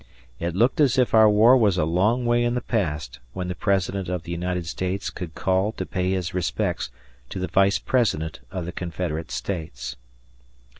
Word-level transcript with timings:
It 0.39 0.55
looked 0.55 0.81
as 0.81 0.97
if 0.97 1.13
our 1.13 1.29
war 1.29 1.55
was 1.55 1.77
a 1.77 1.85
long 1.85 2.25
way 2.25 2.43
in 2.43 2.55
the 2.55 2.61
past 2.61 3.19
when 3.33 3.49
the 3.49 3.53
President 3.53 4.09
of 4.09 4.23
the 4.23 4.31
United 4.31 4.65
States 4.65 5.11
could 5.11 5.35
call 5.35 5.73
to 5.73 5.85
pay 5.85 6.09
his 6.13 6.33
respects 6.33 6.89
to 7.29 7.37
the 7.37 7.45
Vice 7.45 7.77
President 7.77 8.39
of 8.49 8.65
the 8.65 8.71
Confederate 8.71 9.29
States. 9.29 9.97